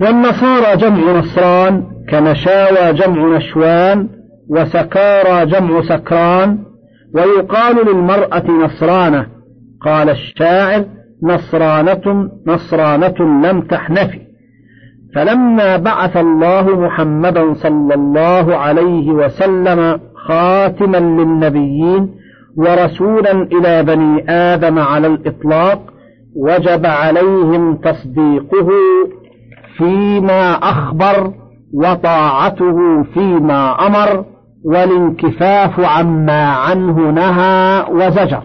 [0.00, 4.08] والنصارى جمع نصران كنشاوى جمع نشوان
[4.48, 6.58] وسكارى جمع سكران
[7.14, 9.26] ويقال للمرأة نصرانة
[9.80, 10.84] قال الشاعر
[11.22, 13.14] نصرانة نصرانة
[13.48, 14.20] لم تحنفي
[15.14, 22.10] فلما بعث الله محمدا صلى الله عليه وسلم خاتما للنبيين
[22.56, 25.82] ورسولا إلى بني آدم على الإطلاق
[26.36, 28.68] وجب عليهم تصديقه
[29.78, 31.32] فيما أخبر
[31.74, 34.24] وطاعته فيما أمر
[34.64, 38.42] والانكفاف عما عنه نهى وزجر.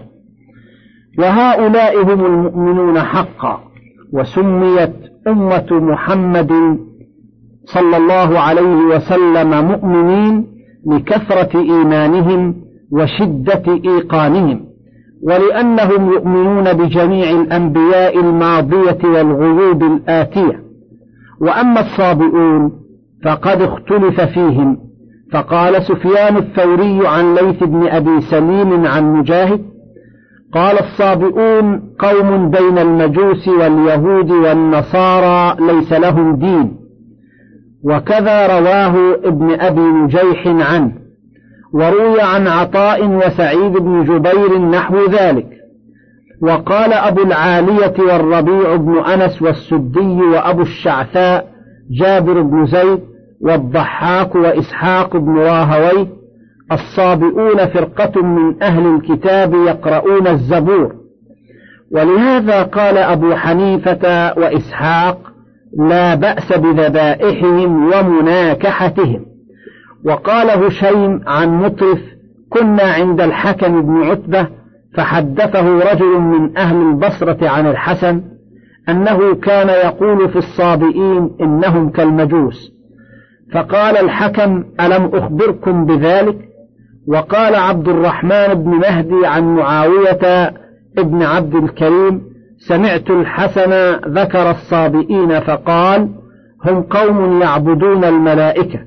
[1.20, 3.60] وهؤلاء هم المؤمنون حقا
[4.14, 4.94] وسميت
[5.28, 6.80] أمة محمد
[7.66, 10.48] صلى الله عليه وسلم مؤمنين
[10.88, 12.56] لكثرة إيمانهم
[12.92, 14.66] وشدة إيقانهم
[15.24, 20.71] ولأنهم يؤمنون بجميع الأنبياء الماضية والغيوب الآتية.
[21.42, 22.72] وأما الصابئون
[23.26, 24.78] فقد اختلف فيهم.
[25.34, 29.62] فقال سفيان الثوري عن ليث بن أبي سليم عن مجاهد
[30.54, 36.78] قال الصابئون قوم بين المجوس واليهود والنصارى ليس لهم دين.
[37.84, 40.92] وكذا رواه ابن أبي نجيح عنه
[41.74, 45.61] وروي عن عطاء وسعيد بن جبير نحو ذلك.
[46.42, 51.48] وقال أبو العالية والربيع بن أنس والسدي وأبو الشعثاء
[51.92, 53.00] جابر بن زيد
[53.42, 56.08] والضحاك وإسحاق بن راهويه
[56.72, 60.96] الصابئون فرقة من أهل الكتاب يقرؤون الزبور.
[61.92, 65.18] ولهذا قال أبو حنيفة وإسحاق
[65.80, 69.26] لا بأس بذبائحهم ومناكحتهم.
[70.06, 72.00] وقال هشيم عن مطرف
[72.50, 74.48] كنا عند الحكم بن عتبة
[74.94, 78.22] فحدثه رجل من أهل البصرة عن الحسن
[78.90, 82.72] أنه كان يقول في الصابئين إنهم كالمجوس
[83.54, 86.38] فقال الحكم ألم أخبركم بذلك؟
[87.08, 90.54] وقال عبد الرحمن بن مهدي عن معاوية
[90.98, 92.22] ابن عبد الكريم
[92.68, 93.72] سمعت الحسن
[94.08, 96.10] ذكر الصابئين فقال
[96.66, 98.80] هم قوم يعبدون الملائكة.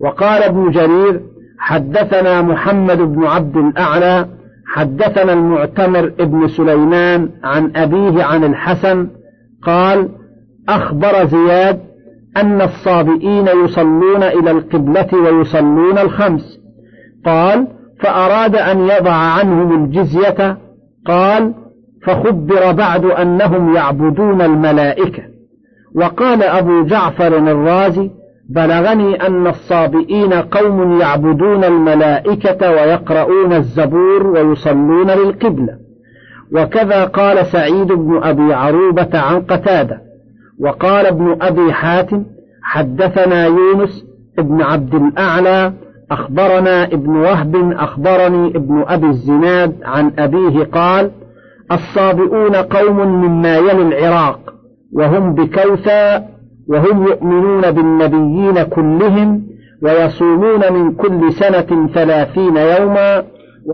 [0.00, 1.20] وقال ابن جرير
[1.58, 4.26] حدثنا محمد بن عبد الأعلى
[4.74, 9.08] حدثنا المعتمر ابن سليمان عن أبيه عن الحسن
[9.62, 10.08] قال
[10.68, 11.80] أخبر زياد
[12.36, 16.60] أن الصابئين يصلون إلى القبلة ويصلون الخمس.
[17.26, 17.66] قال
[18.00, 20.58] فأراد أن يضع عنهم الجزية.
[21.06, 21.54] قال
[22.06, 25.22] فخبر بعد أنهم يعبدون الملائكة.
[25.94, 28.10] وقال أبو جعفر الرازي
[28.48, 35.78] بلغني أن الصابئين قوم يعبدون الملائكة ويقرؤون الزبور ويصلون للقبلة.
[36.52, 40.00] وكذا قال سعيد بن أبي عروبة عن قتادة.
[40.60, 42.24] وقال ابن أبي حاتم
[42.62, 44.04] حدثنا يونس
[44.38, 45.72] ابن عبد الأعلى
[46.10, 51.10] أخبرنا ابن وهب أخبرني ابن أبي الزناد عن أبيه قال
[51.72, 54.54] الصابئون قوم مما يلي العراق
[54.92, 56.22] وهم بكوثى
[56.68, 59.42] وهم يؤمنون بالنبيين كلهم
[59.82, 63.22] ويصومون من كل سنة ثلاثين يوما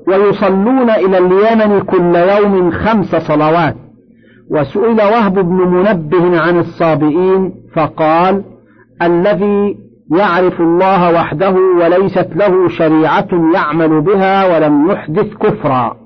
[0.08, 3.74] ويصلون إلى اليمن كل يوم خمس صلوات.
[4.50, 8.44] وسئل وهب بن منبه عن الصابئين فقال
[9.02, 9.76] الذي
[10.16, 15.96] يعرف الله وحده وليست له شريعة يعمل بها ولم يحدث كفرا.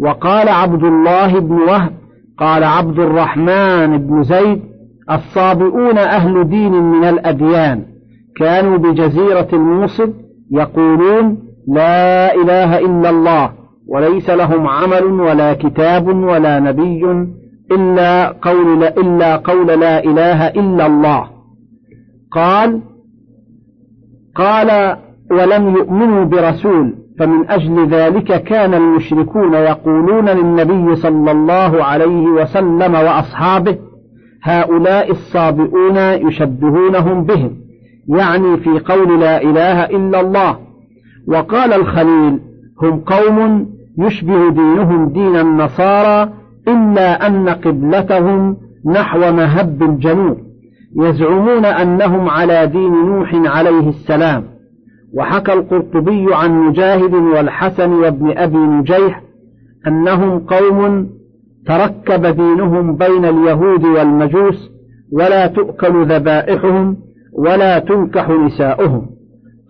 [0.00, 1.92] وقال عبد الله بن وهب
[2.38, 4.69] قال عبد الرحمن بن زيد
[5.10, 7.82] الصابئون أهل دين من الأديان.
[8.36, 10.14] كانوا بجزيرة الموصل
[10.50, 11.38] يقولون
[11.68, 13.52] لا إله إلا الله
[13.88, 17.26] وليس لهم عمل ولا كتاب ولا نبي
[17.72, 21.24] إلا قول لا, إلا قول لا إله إلا الله.
[22.32, 22.80] قال
[24.34, 24.96] قال
[25.30, 33.78] ولم يؤمنوا برسول فمن أجل ذلك كان المشركون يقولون للنبي صلى الله عليه وسلم وأصحابه
[34.42, 37.56] هؤلاء الصابئون يشبهونهم بهم
[38.08, 40.58] يعني في قول لا إله إلا الله.
[41.26, 42.38] وقال الخليل
[42.82, 43.66] هم قوم
[43.98, 46.32] يشبه دينهم دين النصارى
[46.68, 48.56] إلا أن قبلتهم
[48.86, 50.38] نحو مهب الجنوب
[50.96, 54.44] يزعمون أنهم على دين نوح عليه السلام.
[55.14, 59.22] وحكى القرطبي عن مجاهد والحسن وابن أبي نجيح
[59.86, 61.10] أنهم قوم
[61.66, 64.70] تركب دينهم بين اليهود والمجوس
[65.12, 66.96] ولا تؤكل ذبائحهم
[67.38, 69.06] ولا تنكح نساؤهم.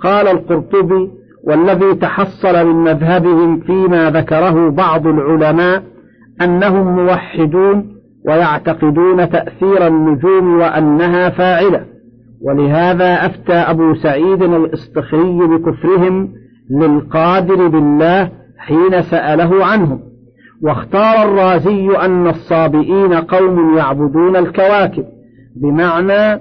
[0.05, 1.11] قال القرطبي
[1.45, 5.83] والذي تحصل من مذهبهم فيما ذكره بعض العلماء
[6.43, 7.97] أنهم موحدون
[8.27, 11.85] ويعتقدون تأثير النجوم وأنها فاعلة.
[12.43, 16.29] ولهذا أفتى أبو سعيد الإصطخري بكفرهم
[16.71, 20.10] للقادر بالله حين سأله عنهم.
[20.63, 25.05] واختار الرازي أن الصابئين قوم يعبدون الكواكب
[25.63, 26.41] بمعنى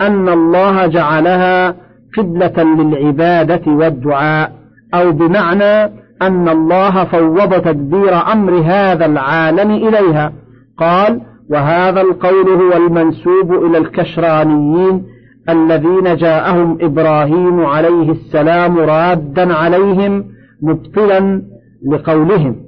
[0.00, 1.74] أن الله جعلها
[2.18, 4.52] قبلة للعبادة والدعاء
[4.94, 10.32] أو بمعنى أن الله فوض تدبير أمر هذا العالم إليها.
[10.78, 11.20] قال
[11.50, 15.04] وهذا القول هو المنسوب إلى الكشرانيين
[15.48, 20.24] الذين جاءهم إبراهيم عليه السلام رادا عليهم
[20.62, 21.42] مبطلا
[21.90, 22.63] لقولهم.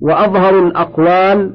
[0.00, 1.52] وأظهر الأقوال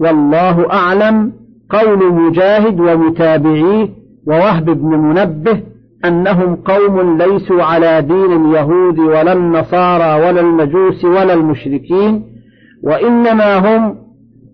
[0.00, 1.32] والله أعلم
[1.70, 3.88] قول مجاهد ومتابعيه
[4.26, 5.62] ووهب بن منبه
[6.04, 12.24] أنهم قوم ليسوا على دين اليهود ولا النصارى ولا المجوس ولا المشركين
[12.82, 13.96] وإنما هم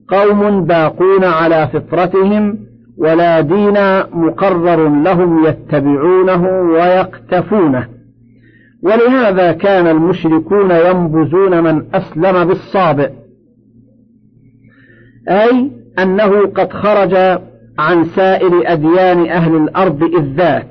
[0.09, 2.59] قوم باقون على فطرتهم
[2.99, 7.89] ولا دين مقرر لهم يتبعونه ويقتفونه
[8.83, 13.11] ولهذا كان المشركون ينبذون من أسلم بالصابئ
[15.29, 17.15] أي أنه قد خرج
[17.79, 20.67] عن سائر أديان أهل الأرض إذ ذاك.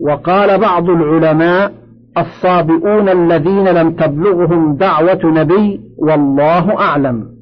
[0.00, 1.72] وقال بعض العلماء
[2.18, 7.32] الصابئون الذين لم تبلغهم دعوة نبي والله أعلم.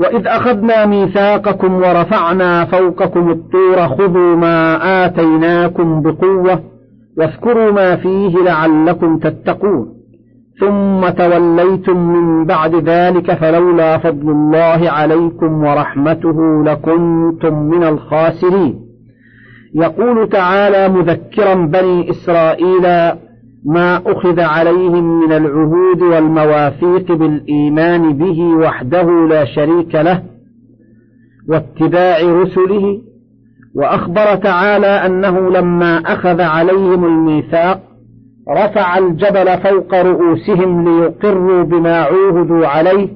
[0.00, 4.76] وإذ أخذنا ميثاقكم ورفعنا فوقكم الطور خذوا ما
[5.06, 6.62] آتيناكم بقوة
[7.18, 9.99] واذكروا ما فيه لعلكم تتقون.
[10.60, 18.80] ثم توليتم من بعد ذلك فلولا فضل الله عليكم ورحمته لكنتم من الخاسرين.
[19.74, 22.82] يقول تعالى مذكرا بني إسرائيل
[23.64, 30.22] ما أخذ عليهم من العهود والمواثيق بالإيمان به وحده لا شريك له
[31.48, 33.00] واتباع رسله.
[33.74, 37.89] وأخبر تعالى أنه لما أخذ عليهم الميثاق
[38.50, 43.08] رفع الجبل فوق رؤوسهم ليقروا بما عوهدوا عليه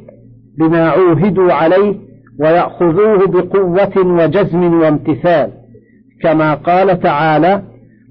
[0.58, 1.94] بما عوهدوا عليه
[2.40, 5.50] ويأخذوه بقوة وجزم وامتثال.
[6.22, 7.62] كما قال تعالى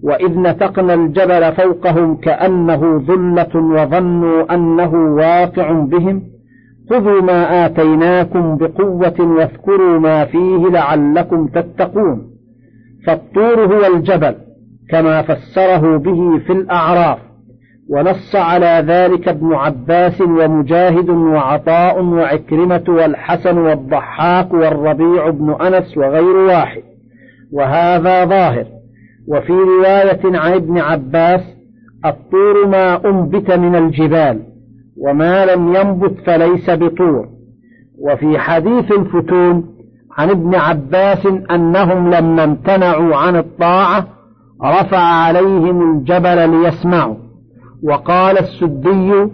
[0.04, 6.24] وإذ نتقنا الجبل فوقهم كأنه ظلة وظنوا أنه واقع بهم.
[6.90, 12.22] خذوا ما آتيناكم بقوة واذكروا ما فيه لعلكم تتقون.
[13.08, 14.36] فالطور هو الجبل
[14.90, 17.20] كما فسره به في الأعراف
[17.90, 26.84] ونص على ذلك ابن عباس ومجاهد وعطاء وعكرمة والحسن والضحاك والربيع بن أنس وغير واحد.
[27.52, 28.66] وهذا ظاهر.
[29.28, 31.42] وفي رواية عن ابن عباس
[32.06, 34.40] الطور ما أنبت من الجبال
[34.98, 37.28] وما لم ينبت فليس بطور.
[38.00, 39.74] وفي حديث الفتون
[40.18, 44.13] عن ابن عباس أنهم لما امتنعوا عن الطاعة
[44.66, 47.16] رفع عليهم الجبل ليسمعوا.
[47.84, 49.28] وقال السدي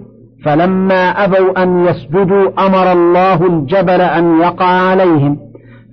[0.46, 5.38] فلما أبوا أن يسجدوا أمر الله الجبل أن يقع عليهم.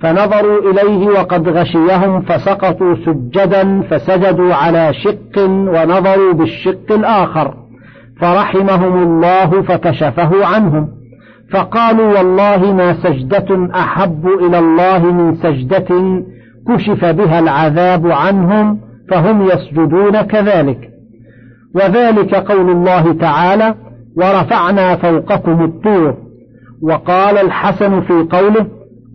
[0.02, 7.54] فنظروا إليه وقد غشيهم فسقطوا سجدا فسجدوا على شق ونظروا بالشق الآخر.
[8.20, 10.88] فرحمهم الله فكشفه عنهم.
[11.52, 16.22] فقالوا والله ما سجدة أحب إلى الله من سجدة
[16.68, 20.90] كشف بها العذاب عنهم فهم يسجدون كذلك.
[21.75, 23.75] وذلك قول الله تعالى
[24.16, 26.16] ورفعنا فوقكم الطور
[26.82, 28.66] وقال الحسن في قوله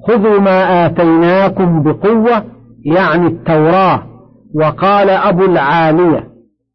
[0.08, 2.44] خذوا ما آتيناكم بقوة
[2.86, 4.04] يعني التوراة
[4.56, 6.28] وقال أبو العالية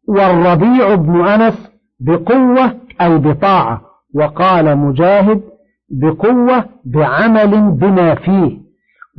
[0.07, 3.81] والربيع بن أنس بقوة أي بطاعة
[4.15, 5.41] وقال مجاهد
[5.89, 8.57] بقوة بعمل بما فيه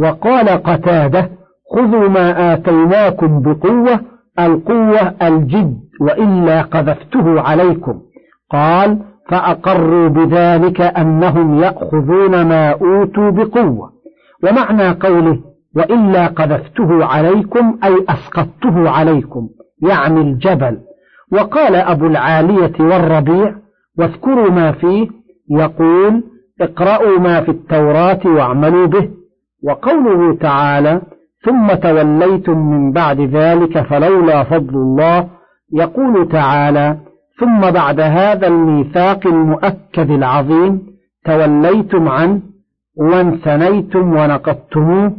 [0.00, 1.30] وقال قتادة
[1.74, 4.00] خذوا ما آتيناكم بقوة
[4.38, 8.00] القوة الجد وإلا قذفته عليكم.
[8.50, 8.98] قال
[9.28, 13.92] فأقروا بذلك أنهم يأخذون ما أوتوا بقوة.
[14.44, 15.38] ومعنى قوله
[15.76, 19.48] وإلا قذفته عليكم أي أسقطته عليكم
[19.82, 20.78] يعني الجبل.
[21.32, 23.54] وقال أبو العالية والربيع
[23.98, 25.08] واذكروا ما فيه.
[25.50, 26.24] يقول
[26.60, 29.08] اقرأوا ما في التوراة واعملوا به.
[29.64, 31.02] وقوله تعالى
[31.44, 35.28] ثم توليتم من بعد ذلك فلولا فضل الله
[35.72, 36.96] يقول تعالى
[37.40, 40.82] ثم بعد هذا الميثاق المؤكد العظيم
[41.24, 42.40] توليتم عنه
[42.96, 45.12] وانثنيتم ونقضتموه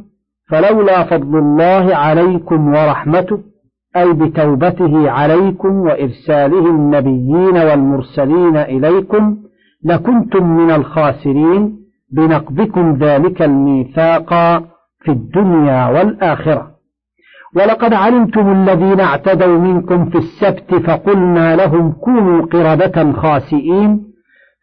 [0.49, 3.39] فلولا فضل الله عليكم ورحمته
[3.95, 9.37] أي بتوبته عليكم وإرساله النبيين والمرسلين إليكم
[9.85, 11.79] لكنتم من الخاسرين
[12.11, 14.33] بنقضكم ذلك الميثاق
[15.01, 16.71] في الدنيا والآخرة.
[17.55, 24.03] ولقد علمتم الذين اعتدوا منكم في السبت فقلنا لهم كونوا قردة خاسئين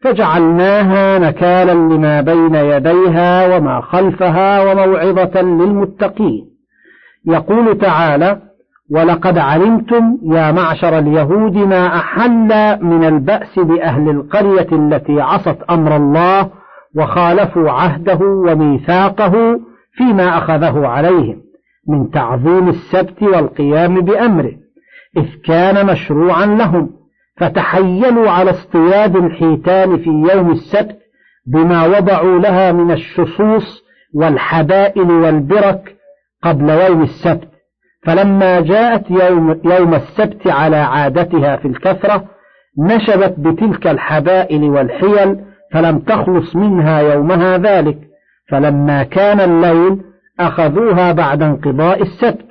[0.03, 6.45] فجعلناها نكالا لما بين يديها وما خلفها وموعظة للمتقين.
[7.25, 8.41] يقول تعالى
[8.91, 16.49] ولقد علمتم يا معشر اليهود ما أحل من البأس بأهل القرية التي عصت أمر الله
[16.95, 19.59] وخالفوا عهده وميثاقه
[19.97, 21.41] فيما أخذه عليهم
[21.89, 24.53] من تعظيم السبت والقيام بأمره
[25.17, 26.89] إذ كان مشروعا لهم
[27.37, 30.97] فتحيلوا على اصطياد الحيتان في يوم السبت
[31.47, 33.83] بما وضعوا لها من الشصوص
[34.15, 35.95] والحبائل والبرك
[36.43, 37.49] قبل يوم السبت.
[38.05, 42.25] فلما جاءت يوم, يوم السبت على عادتها في الكثرة
[42.79, 45.39] نشبت بتلك الحبائل والحيل
[45.73, 47.97] فلم تخلص منها يومها ذلك.
[48.49, 50.01] فلما كان الليل
[50.39, 52.45] أخذوها بعد انقضاء السبت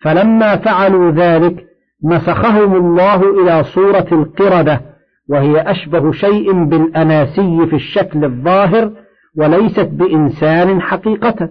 [0.00, 1.66] فلما فعلوا ذلك
[2.02, 4.80] مسخهم الله إلى صورة القردة
[5.28, 8.92] وهي أشبه شيء بالأناسي في الشكل الظاهر
[9.36, 11.48] وليست بإنسان حقيقة.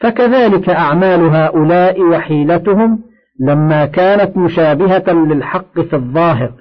[0.00, 2.98] فكذلك أعمال هؤلاء وحيلتهم
[3.40, 6.52] لما كانت مشابهة للحق في الظاهر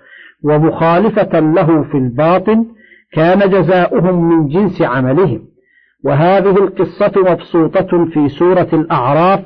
[0.44, 2.66] ومخالفة له في الباطن
[3.14, 5.55] كان جزاؤهم من جنس عملهم.
[6.06, 9.40] وهذه القصة مبسوطة في سورة الأعراف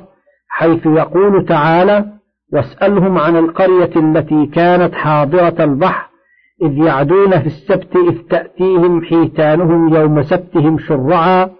[0.48, 2.04] حيث يقول تعالى
[2.52, 6.10] واسألهم عن القرية التي كانت حاضرة البحر
[6.62, 11.50] إذ يعدون في السبت إذ تأتيهم حيتانهم يوم سبتهم شرعا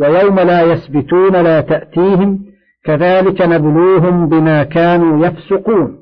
[0.00, 2.38] ويوم لا يسبتون لا تأتيهم
[2.84, 5.98] كذلك نبلوهم بما كانوا يفسقون.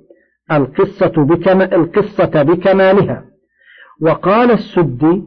[0.53, 3.25] القصة, بكم القصة بكمالها.
[4.03, 5.23] وقال السدي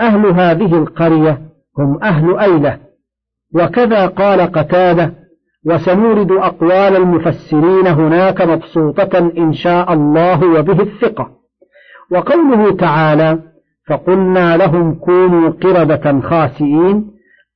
[0.00, 2.78] أهل هذه القرية هم أهل أيلة.
[3.54, 5.14] وكذا قال قتادة
[5.66, 11.30] وسنورد أقوال المفسرين هناك مبسوطة إن شاء الله وبه الثقة.
[12.12, 13.38] وقوله تعالى
[13.88, 17.10] فقلنا لهم كونوا قردة خاسئين.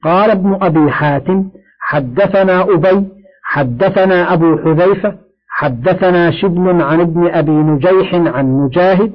[0.04, 3.08] قال ابن أبي حاتم حدثنا أبي
[3.42, 5.14] حدثنا أبو حذيفة
[5.48, 9.12] حدثنا شبل عن ابن أبي نجيح عن مجاهد.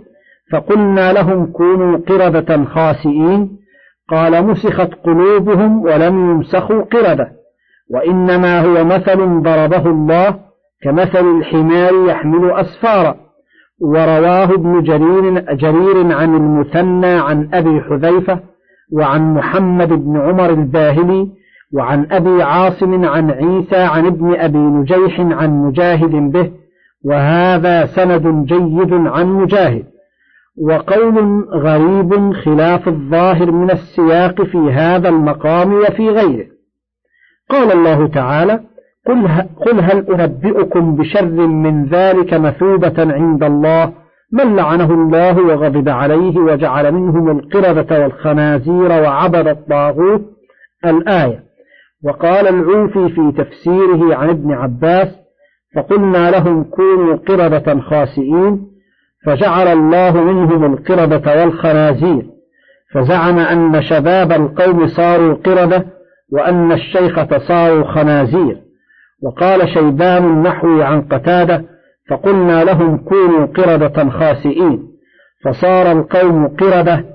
[0.52, 3.60] فقلنا لهم كونوا قردة خاسئين.
[4.12, 7.32] قال مسخت قلوبهم ولم يمسخوا قردة
[7.90, 10.36] وإنما هو مثل ضربه الله
[10.84, 13.16] كمثل الحمار يحمل أسفارا.
[13.82, 18.40] ورواه ابن جرير, جرير عن المثنى عن أبي حذيفة
[18.92, 21.28] وعن محمد بن عمر الباهلي
[21.74, 26.52] وعن أبي عاصم عن عيسى عن ابن أبي نجيح عن مجاهد به
[27.06, 29.84] وهذا سند جيد عن مجاهد.
[30.62, 36.48] وقول غريب خلاف الظاهر من السياق في هذا المقام وفي غيره.
[37.50, 38.60] قال الله تعالى
[39.66, 43.94] قل هل أنبئكم بشر من ذلك مثوبة عند الله؟
[44.32, 50.22] من لعنه الله وغضب عليه وجعل منهم القردة والخنازير وعبد الطاغوت؟
[50.86, 51.44] الآية
[52.04, 55.08] وقال العوفي في تفسيره عن ابن عباس
[55.76, 58.70] فقلنا لهم كونوا قردة خاسئين
[59.26, 62.26] فجعل الله منهم القردة والخنازير
[62.94, 65.86] فزعم أن شباب القوم صاروا قردة
[66.32, 68.58] وأن الشيخة صاروا خنازير.
[69.24, 71.66] وقال شيبان النحوي عن قتادة
[72.10, 74.84] فقلنا لهم كونوا قردة خاسئين
[75.46, 77.06] فصار القوم قردة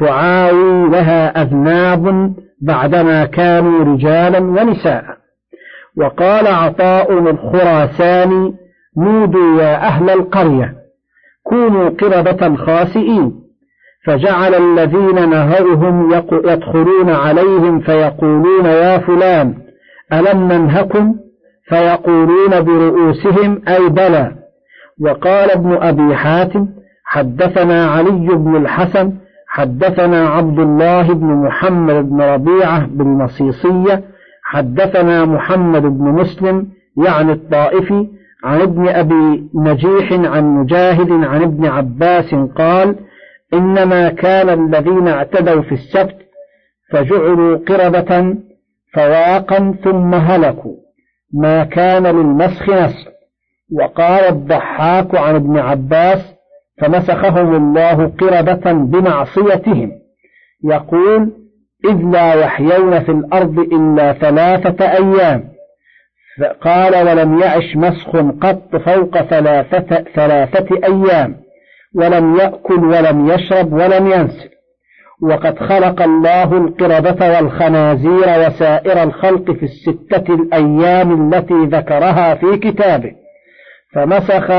[0.00, 5.04] تعاوي لها أذناب بعدما كانوا رجالا ونساء.
[5.96, 8.54] وقال عطاء الخراساني
[8.96, 10.83] نودوا يا أهل القرية
[11.54, 13.32] كونوا قردة خاسئين.
[14.06, 16.10] فجعل الذين نهرهم
[16.44, 19.54] يدخلون عليهم فيقولون يا فلان
[20.12, 21.14] ألم ننهكم؟
[21.68, 24.32] فيقولون برؤوسهم أي بلى.
[25.00, 26.66] وقال ابن أبي حاتم
[27.04, 29.12] حدثنا علي بن الحسن
[29.48, 34.04] حدثنا عبد الله بن محمد بن ربيعة بالمصيصية
[34.44, 36.66] حدثنا محمد بن مسلم
[37.06, 38.08] يعني الطائفي
[38.44, 42.96] عن ابن أبي نجيح عن مجاهد عن ابن عباس قال
[43.54, 46.16] إنما كان الذين اعتدوا في السبت
[46.92, 48.36] فجعلوا قردة
[48.94, 50.76] فواقا ثم هلكوا.
[51.34, 53.08] ما كان للمسخ نسخ
[53.72, 56.34] وقال الضحاك عن ابن عباس
[56.80, 59.92] فمسخهم الله قردة بمعصيتهم.
[60.64, 61.32] يقول
[61.84, 65.53] إذ لا يحيون في الأرض إلا ثلاثة أيام.
[66.60, 71.36] قال ولم يعش مسخ قط فوق ثلاثة, ثلاثة أيام
[71.94, 74.50] ولم يأكل ولم يشرب ولم ينسل
[75.22, 83.12] وقد خلق الله القردة والخنازير وسائر الخلق في الستة الأيام التي ذكرها في كتابه.
[83.94, 84.50] فمسخ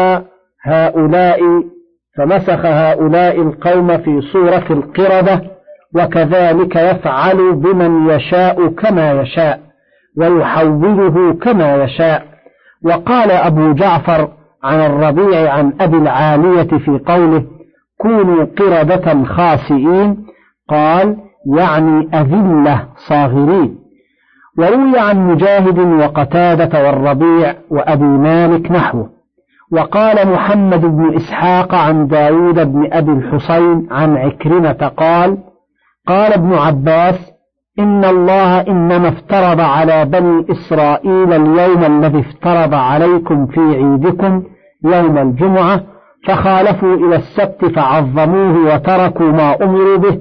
[0.63, 1.39] هؤلاء
[2.17, 5.41] فمسخ هؤلاء القوم في صورة القردة
[5.95, 9.64] وكذلك يفعل بمن يشاء كما يشاء.
[10.17, 12.25] ويحوله كما يشاء.
[12.83, 14.29] وقال أبو جعفر
[14.63, 17.43] عن الربيع عن أبي العالية في قوله
[17.97, 20.25] كونوا قردة خاسئين
[20.69, 21.17] قال
[21.57, 23.77] يعني أذلة صاغرين
[24.57, 29.09] وروي عن مجاهد وقتادة والربيع وأبي مالك نحوه.
[29.71, 35.37] وقال محمد بن إسحاق عن داود بن أبي الحسين عن عكرمة قال
[36.07, 37.34] قال ابن عباس
[37.79, 44.43] إن الله إنما افترض على بني إسرائيل اليوم الذي افترض عليكم في عيدكم
[44.85, 45.83] يوم الجمعة
[46.27, 50.19] فخالفوا إلى السبت فعظموه وتركوا ما أمروا به.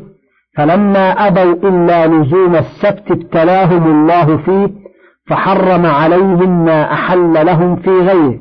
[0.57, 4.71] فلما أبوا إلا لزوم السبت ابتلاهم الله فيه
[5.27, 8.39] فحرم عليهم ما أحل لهم في غيره.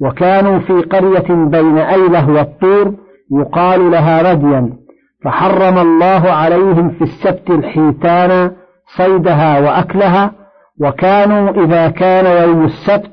[0.00, 2.94] وكانوا في قرية بين أيله والطور
[3.32, 4.79] يقال لها رديا.
[5.24, 8.52] فحرم الله عليهم في السبت الحيتان
[8.96, 10.32] صيدها وأكلها
[10.80, 13.10] وكانوا إذا كان يوم السبت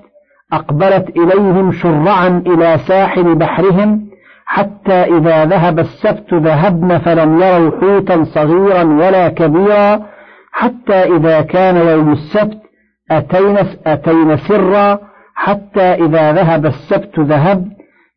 [0.54, 4.08] أقبلت إليهم شرعا إلى ساحل بحرهم
[4.46, 10.06] حتى إذا ذهب السبت ذهبن فلم يروا حوتا صغيرا ولا كبيرا
[10.52, 12.58] حتى إذا كان يوم السبت
[13.12, 15.00] أتينا, أتينا سرا
[15.36, 17.66] حتى إذا ذهب السبت ذهب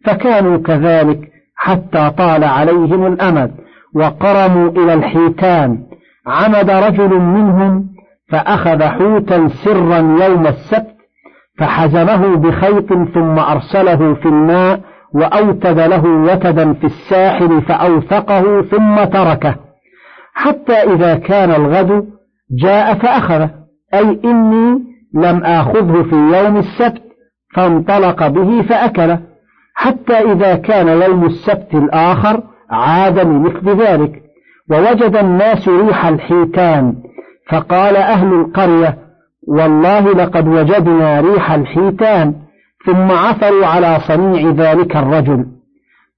[0.05, 1.19] فكانوا كذلك
[1.57, 3.51] حتى طال عليهم الأمد.
[3.95, 5.79] وقرموا إلى الحيتان.
[6.27, 7.87] عمد رجل منهم
[8.29, 10.97] فأخذ حوتا سرا يوم السبت
[11.59, 14.81] فحزمه بخيط ثم أرسله في الماء
[15.15, 19.55] وأوتد له وتدا في الساحل فأوثقه ثم تركه.
[20.35, 22.07] حتى إذا كان الغد
[22.51, 23.51] جاء فأخذه
[23.95, 24.83] أي إني
[25.15, 27.03] لم آخذه في يوم السبت
[27.55, 29.21] فانطلق به فأكله.
[29.75, 34.23] حتى إذا كان يوم السبت الآخر عاد لمثل ذلك.
[34.71, 36.95] ووجد الناس ريح الحيتان
[37.51, 38.99] فقال أهل القرية
[39.49, 42.35] والله لقد وجدنا ريح الحيتان
[42.87, 45.47] ثم عثروا على صنيع ذلك الرجل.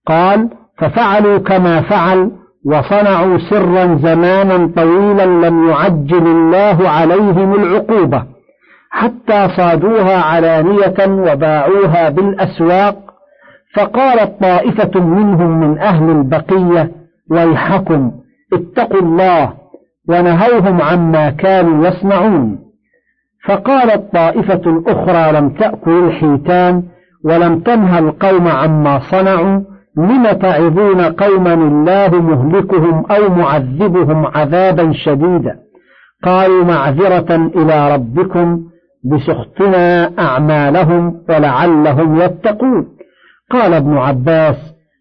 [0.07, 2.31] قال ففعلوا كما فعل
[2.65, 8.25] وصنعوا سرا زمانا طويلا لم يعجل الله عليهم العقوبة
[8.91, 13.02] حتى صادوها علانية وباعوها بالأسواق
[13.75, 16.91] فقالت طائفة منهم من أهل البقية
[17.31, 18.13] ويحكم
[18.53, 19.53] اتقوا الله
[20.09, 22.59] ونهوهم عما كانوا يصنعون.
[23.45, 26.83] فقالت طائفة أخرى لم تأكل الحيتان
[27.25, 29.61] ولم تنهى القوم عما صنعوا
[29.97, 35.59] لم تعظون قوما الله مهلكهم أو معذبهم عذابا شديدا؟
[36.25, 38.63] قالوا معذرة إلى ربكم
[39.05, 43.02] بسخطنا أعمالهم ولعلهم يتقون.
[43.53, 44.57] قال ابن عباس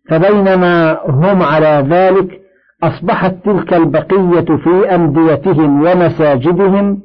[0.09, 2.41] فبينما هم على ذلك
[2.83, 7.01] أصبحت تلك البقية في أنديتهم ومساجدهم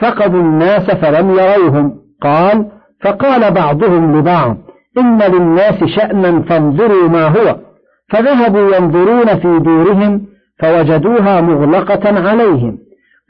[0.00, 1.94] فقدوا الناس فلم يروهم.
[2.22, 2.66] قال
[3.02, 4.56] فقال بعضهم لبعض
[4.98, 7.56] إن للناس شأنا فانظروا ما هو.
[8.08, 10.26] فذهبوا ينظرون في دورهم
[10.58, 12.78] فوجدوها مغلقة عليهم.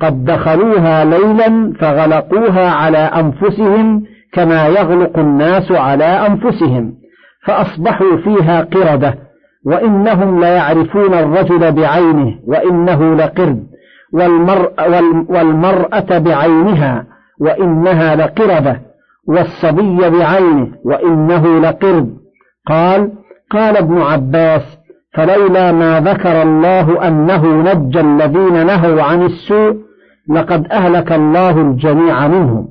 [0.00, 7.03] قد دخلوها ليلا فغلقوها على أنفسهم كما يغلق الناس على أنفسهم.
[7.46, 9.14] فأصبحوا فيها قردة
[9.66, 13.66] وإنهم ليعرفون الرجل بعينه وإنه لقرد
[15.28, 17.06] والمرأة بعينها
[17.40, 18.80] وإنها لقردة
[19.28, 22.16] والصبي بعينه وإنه لقرد.
[22.66, 23.12] قال
[23.50, 24.78] قال ابن عباس
[25.14, 29.76] فلولا ما ذكر الله أنه نجى الذين نهوا عن السوء
[30.28, 32.68] لقد أهلك الله الجميع منهم.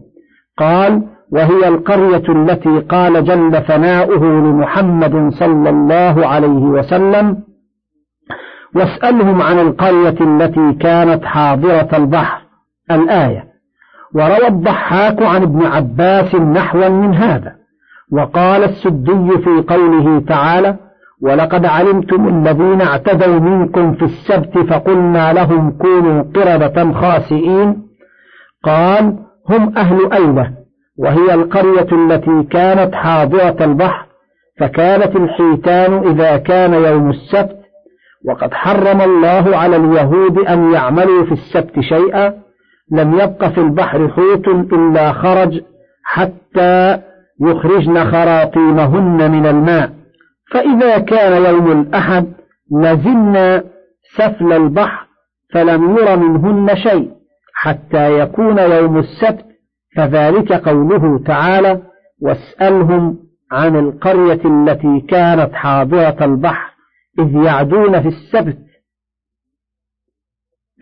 [0.58, 7.38] قال وهي القرية التي قال جل ثناؤه لمحمد صلى الله عليه وسلم
[8.76, 12.41] واسألهم عن القرية التي كانت حاضرة البحر
[12.91, 13.43] الآية.
[14.15, 17.56] وروى الضحاك عن ابن عباس نحوا من هذا.
[18.12, 20.78] وقال السدي في قوله تعالى
[21.22, 27.84] ولقد علمتم الذين اعتدوا منكم في السبت فقلنا لهم كونوا قردة خاسئين
[28.63, 29.19] قال
[29.50, 30.62] هم أهل أيوة
[30.99, 34.06] وهي القرية التي كانت حاضرة البحر
[34.60, 37.58] فكانت الحيتان إذا كان يوم السبت.
[38.29, 42.34] وقد حرم الله على اليهود أن يعملوا في السبت شيئا
[42.91, 45.62] لم يبق في البحر حوت إلا خرج
[46.03, 46.99] حتى
[47.41, 49.89] يخرجن خراطيمهن من الماء.
[50.51, 52.34] فإذا كان يوم الأحد
[52.71, 53.63] نزلنا
[54.15, 55.08] سفل البحر
[55.53, 57.12] فلم ير منهن شيء
[57.53, 59.45] حتى يكون يوم السبت
[59.95, 61.82] فذلك قوله تعالى
[62.21, 63.19] واسألهم
[63.51, 66.73] عن القرية التي كانت حاضرة البحر
[67.19, 68.58] إذ يعدون في السبت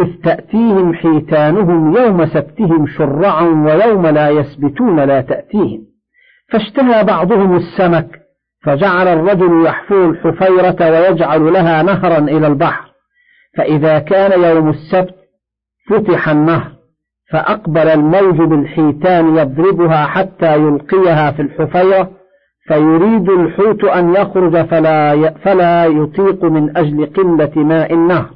[0.02, 5.86] إذ تأتيهم حيتانهم يوم سبتهم شرعا ويوم لا يسبتون لا تأتيهم.
[6.50, 8.22] فاشتهى بعضهم السمك
[8.64, 12.92] فجعل الرجل يحفر الحفيرة ويجعل لها نهرا إلى البحر.
[13.58, 15.16] فإذا كان يوم السبت
[15.90, 16.81] فتح النهر.
[17.32, 22.10] فأقبل الموج بالحيتان يضربها حتى يلقيها في الحفيرة
[22.68, 28.30] فيريد الحوت أن يخرج فلا فلا يطيق من أجل قلة ماء النهر.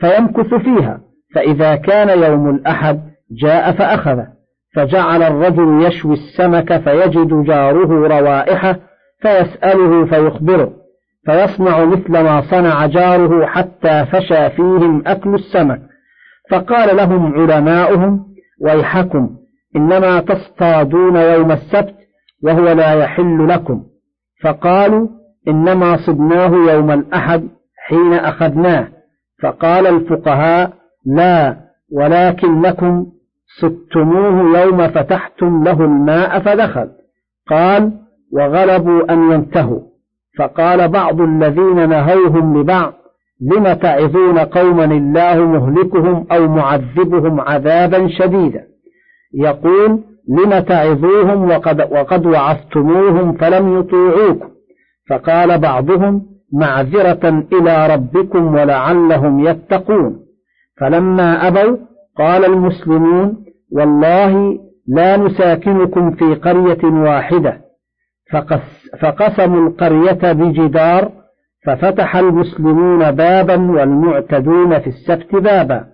[0.00, 1.00] فيمكث فيها
[1.34, 3.00] فإذا كان يوم الأحد
[3.42, 4.26] جاء فأخذه.
[4.74, 8.76] فجعل الرجل يشوي السمك فيجد جاره روائحه
[9.22, 10.72] فيسأله فيخبره.
[11.26, 15.80] فيصنع مثل ما صنع جاره حتى فشى فيهم أكل السمك.
[16.50, 18.26] فقال لهم علماؤهم
[18.60, 19.30] ويحكم
[19.76, 21.94] إنما تصطادون يوم السبت
[22.44, 23.82] وهو لا يحل لكم.
[24.42, 25.08] فقالوا
[25.48, 27.48] إنما صدناه يوم الأحد
[27.86, 28.88] حين أخذناه.
[29.42, 30.72] فقال الفقهاء
[31.06, 31.56] لا
[31.92, 33.06] ولكنكم
[33.60, 36.88] صدتموه يوم فتحتم له الماء فدخل.
[37.48, 37.92] قال
[38.32, 39.80] وغلبوا أن ينتهوا.
[40.38, 42.92] فقال بعض الذين نهوهم لبعض
[43.40, 48.64] لم تعظون قوما الله مهلكهم أو معذبهم عذابا شديدا.
[49.34, 54.48] يقول لم تعظوهم وقد, وقد وعظتموهم فلم يطيعوكم.
[55.10, 56.22] فقال بعضهم
[56.52, 60.20] معذرة إلى ربكم ولعلهم يتقون.
[60.80, 61.76] فلما أبوا
[62.18, 67.60] قال المسلمون والله لا نساكنكم في قرية واحدة.
[69.00, 71.10] فقسموا القرية بجدار
[71.66, 75.84] ففتح المسلمون بابا والمعتدون في السبت بابا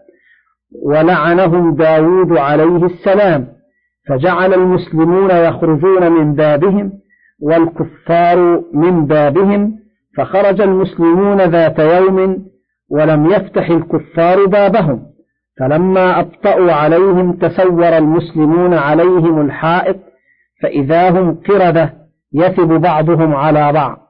[0.85, 3.49] ولعنهم داود عليه السلام
[4.09, 6.93] فجعل المسلمون يخرجون من بابهم
[7.43, 9.79] والكفار من بابهم
[10.17, 12.45] فخرج المسلمون ذات يوم
[12.91, 15.03] ولم يفتح الكفار بابهم
[15.61, 19.97] فلما أبطأوا عليهم تسور المسلمون عليهم الحائط
[20.63, 21.95] فإذا هم قردة
[22.35, 24.02] يثب بعضهم على بعض.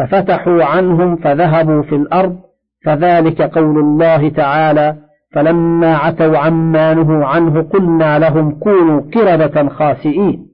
[0.00, 2.36] ففتحوا عنهم فذهبوا في الأرض
[2.84, 4.96] فذلك قول الله تعالى
[5.32, 10.46] فلما عتوا عما نهوا عنه قلنا لهم كونوا قردة خاسئين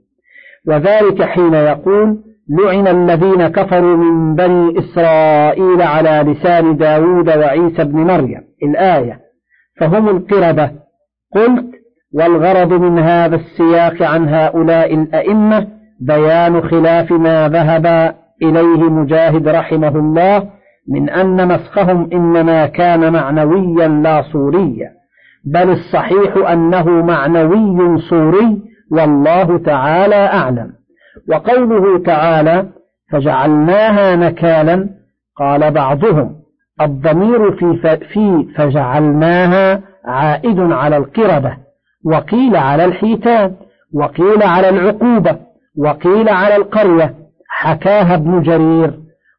[0.66, 8.42] وذلك حين يقول لعن الذين كفروا من بني إسرائيل على لسان داود وعيسى بن مريم
[8.62, 9.20] الآية
[9.80, 10.72] فهم القردة
[11.34, 11.66] قلت
[12.14, 15.66] والغرض من هذا السياق عن هؤلاء الأئمة
[16.00, 20.48] بيان خلاف ما ذهب إليه مجاهد رحمه الله
[20.88, 24.90] من أن مسخهم إنما كان معنويا لا صوريا
[25.44, 30.72] بل الصحيح أنه معنوي صوري والله تعالى أعلم.
[31.28, 32.66] وقوله تعالى
[33.12, 34.88] فجعلناها نكالا
[35.36, 36.36] قال بعضهم
[36.80, 41.58] الضمير في, في فجعلناها عائد على القردة
[42.04, 43.54] وقيل على الحيتان
[43.94, 45.36] وقيل على العقوبة
[45.78, 47.14] وقيل على القرية
[47.48, 48.94] حكاها ابن جرير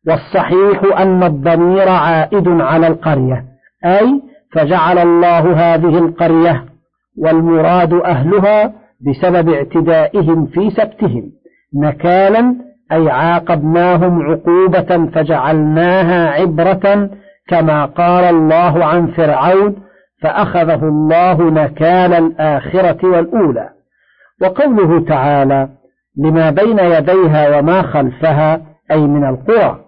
[0.08, 3.46] والصحيح أن الضمير عائد على القرية
[3.86, 6.66] أي فجعل الله هذه القرية
[7.18, 11.32] والمراد أهلها بسبب اعتدائهم في سبتهم
[11.76, 12.56] نكالا
[12.92, 17.10] أي عاقبناهم عقوبة فجعلناها عبرة
[17.48, 19.76] كما قال الله عن فرعون
[20.22, 23.70] فأخذه الله نكال الآخرة والأولى.
[24.42, 25.70] وقوله تعالى
[26.18, 29.80] لما بين يديها وما خلفها أي من القرى.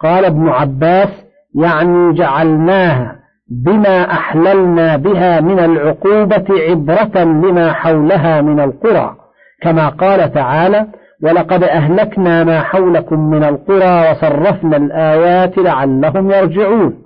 [0.00, 1.08] قال ابن عباس
[1.54, 3.16] يعني جعلناها
[3.50, 9.16] بما أحللنا بها من العقوبة عبرة لما حولها من القرى.
[9.62, 10.86] كما قال تعالى
[11.22, 17.02] ولقد أهلكنا ما حولكم من القرى وصرفنا الآيات لعلهم يرجعون.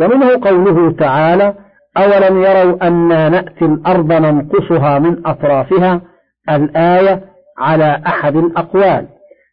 [0.00, 1.54] ومنه قوله تعالى
[1.96, 6.00] أولم يروا أنا نأتي الأرض ننقصها من أطرافها؟
[6.50, 7.29] الآية
[7.60, 9.06] على أحد الأقوال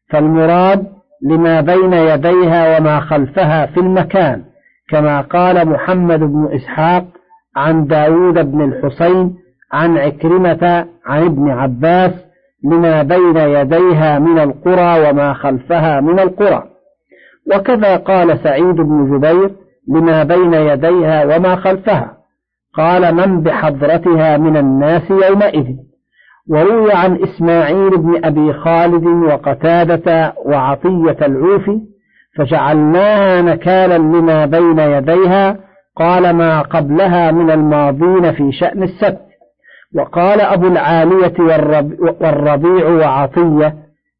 [0.10, 0.88] فالمراد
[1.22, 4.44] لما بين يديها وما خلفها في المكان
[4.90, 7.06] كما قال محمد بن إسحاق
[7.56, 9.36] عن داود بن الحسين
[9.72, 12.12] عن عكرمة عن ابن عباس
[12.64, 16.64] لما بين يديها من القرى وما خلفها من القرى.
[17.56, 19.52] وكذا قال سعيد بن جبير
[19.90, 22.18] لما بين يديها وما خلفها.
[22.74, 25.87] قال من بحضرتها من الناس يومئذ؟
[26.50, 31.82] وروي عن إسماعيل بن أبي خالد وقتادة وعطية العوفي
[32.38, 35.58] فجعلناها نكالا لما بين يديها
[35.96, 39.28] قال ما قبلها من الماضين في شأن السبت.
[39.96, 41.34] وقال أبو العالية
[42.22, 43.76] والربيع وعطية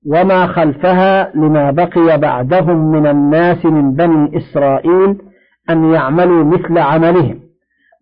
[0.08, 5.18] وما خلفها لما بقي بعدهم من الناس من بني إسرائيل
[5.70, 7.40] أن يعملوا مثل عملهم.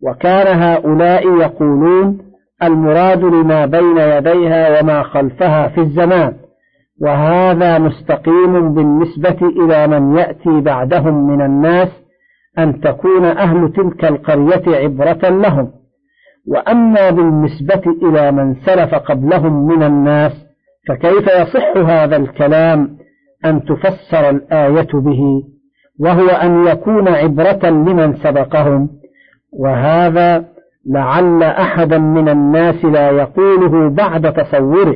[0.07, 2.24] وكان هؤلاء يقولون
[2.63, 6.33] المراد لما بين يديها وما خلفها في الزمان
[7.01, 11.89] وهذا مستقيم بالنسبة إلى من يأتي بعدهم من الناس
[12.59, 15.71] أن تكون أهل تلك القرية عبرة لهم.
[16.47, 20.45] وأما بالنسبة إلى من سلف قبلهم من الناس
[20.87, 22.97] فكيف يصح هذا الكلام
[23.45, 25.43] أن تفسر الآية به؟
[25.99, 28.89] وهو أن يكون عبرة لمن سبقهم
[29.59, 30.54] وهذا
[30.89, 34.95] لعل أحدا من الناس لا يقوله بعد تصوره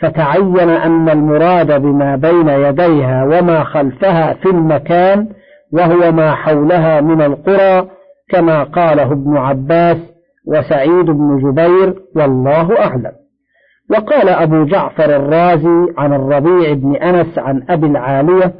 [0.00, 5.28] فتعين أن المراد بما بين يديها وما خلفها في المكان
[5.72, 7.88] وهو ما حولها من القرى
[8.28, 9.96] كما قاله ابن عباس
[10.46, 13.12] وسعيد بن جبير والله أعلم.
[13.90, 18.54] وقال أبو جعفر الرازي عن الربيع بن أنس عن أبي العالية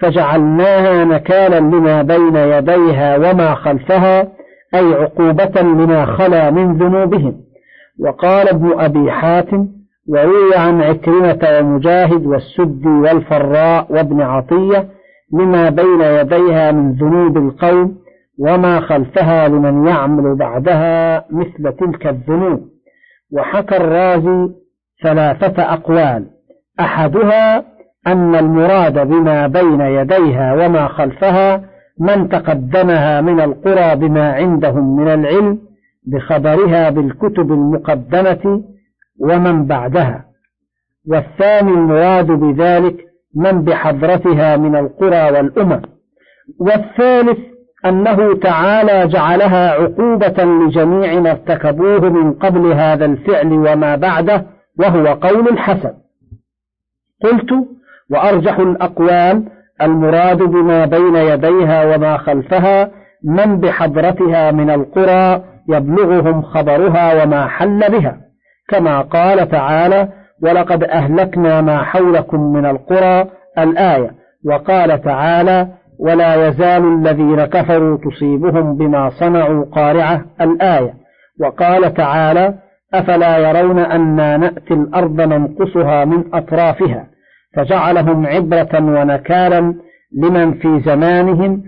[0.00, 4.28] فجعلناها نكالا لما بين يديها وما خلفها
[4.74, 7.40] أي عقوبة لما خلا من ذنوبهم.
[8.00, 9.68] وقال ابن أبي حاتم
[10.08, 14.88] وروي عن عكرمة ومجاهد والسدي والفراء وابن عطية
[15.32, 17.96] لما بين يديها من ذنوب القوم
[18.38, 22.60] وما خلفها لمن يعمل بعدها مثل تلك الذنوب.
[23.32, 24.52] وحكى الرازي
[25.02, 26.26] ثلاثة أقوال.
[26.80, 27.64] أحدها
[28.06, 35.58] أن المراد بما بين يديها وما خلفها من تقدمها من القرى بما عندهم من العلم
[36.06, 38.62] بخبرها بالكتب المقدمة
[39.20, 40.24] ومن بعدها.
[41.08, 42.96] والثاني المراد بذلك
[43.36, 45.82] من بحضرتها من القرى والأمم.
[46.60, 47.38] والثالث
[47.86, 54.46] أنه تعالى جعلها عقوبة لجميع ما ارتكبوه من قبل هذا الفعل وما بعده
[54.78, 55.92] وهو قول الحسن.
[57.24, 57.50] قلت
[58.10, 59.44] وأرجح الأقوال
[59.82, 62.90] المراد بما بين يديها وما خلفها
[63.24, 68.16] من بحضرتها من القرى يبلغهم خبرها وما حل بها.
[68.68, 70.08] كما قال تعالى
[70.42, 73.26] ولقد أهلكنا ما حولكم من القرى
[73.58, 74.10] الآية.
[74.46, 75.68] وقال تعالى
[76.00, 80.94] ولا يزال الذين كفروا تصيبهم بما صنعوا قارعة الآية.
[81.40, 82.54] وقال تعالى
[82.94, 87.13] أفلا يرون أنا نأتي الأرض ننقصها من أطرافها؟
[87.56, 89.74] فجعلهم عبرة ونكالا
[90.16, 91.62] لمن في زمانهم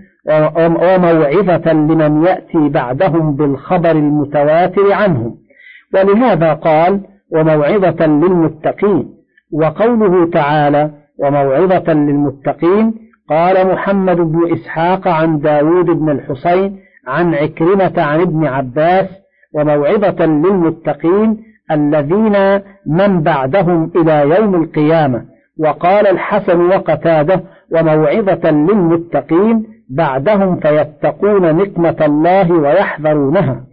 [0.55, 5.35] وموعظة لمن يأتي بعدهم بالخبر المتواتر عنهم.
[5.93, 9.17] ولهذا قال وموعظة للمتقين.
[9.53, 12.93] وقوله تعالى وموعظة للمتقين
[13.29, 19.05] قال محمد بن إسحاق عن داود بن الحسين عن عكرمة عن ابن عباس
[19.53, 21.37] وموعظة للمتقين
[21.71, 25.36] الذين من بعدهم إلى يوم القيامة.
[25.59, 33.63] وقال الحسن وقتاده وموعظة للمتقين بعدهم فيتقون نقمة الله ويحذرونها.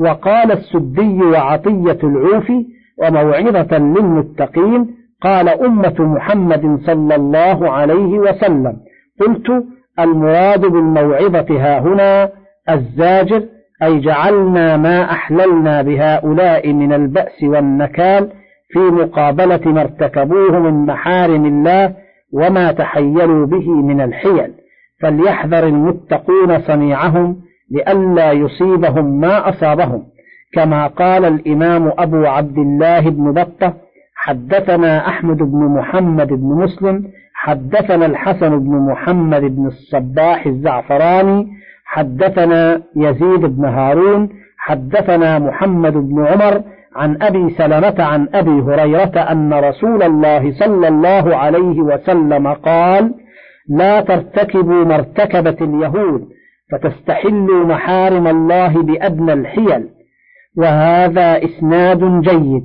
[0.00, 2.66] وقال السدي وعطية العوفي
[3.02, 8.76] وموعظة للمتقين قال أمة محمد صلى الله عليه وسلم
[9.20, 9.64] قلت
[9.98, 12.30] المراد بالموعظة ها هنا
[12.70, 13.42] الزاجر
[13.82, 18.28] أي جعلنا ما أحللنا بهؤلاء من البأس والنكال
[18.72, 21.94] في مقابلة ما ارتكبوه من محارم الله
[22.32, 24.52] وما تحيلوا به من الحيل.
[25.00, 27.36] فليحذر المتقون صنيعهم
[27.70, 30.02] لئلا يصيبهم ما أصابهم.
[30.54, 33.74] كما قال الإمام أبو عبد الله بن بطة
[34.14, 37.04] حدثنا أحمد بن محمد بن مسلم
[37.34, 41.48] حدثنا الحسن بن محمد بن الصباح الزعفراني
[41.84, 46.62] حدثنا يزيد بن هارون حدثنا محمد بن عمر
[46.96, 53.14] عن أبي سلمة عن أبي هريرة أن رسول الله صلى الله عليه وسلم قال
[53.68, 56.28] لا ترتكبوا ما ارتكبت اليهود
[56.72, 59.88] فتستحلوا محارم الله بأدنى الحيل.
[60.56, 62.62] وهذا إسناد جيد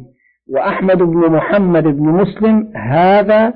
[0.54, 3.54] وأحمد بن محمد بن مسلم هذا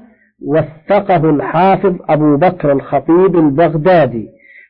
[0.47, 4.27] وثقه الحافظ أبو بكر الخطيب البغدادي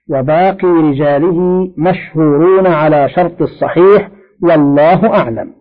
[0.10, 4.10] وباقي رجاله مشهورون على شرط الصحيح
[4.44, 5.61] والله أعلم.